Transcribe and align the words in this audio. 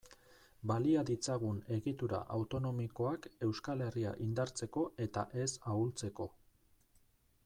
Balia 0.69 1.01
ditzagun 1.09 1.59
egitura 1.75 2.21
autonomikoak 2.37 3.27
Euskal 3.49 3.85
Herria 3.89 4.15
indartzeko 4.29 4.87
eta 5.09 5.27
ez 5.45 5.49
ahultzeko. 5.75 6.31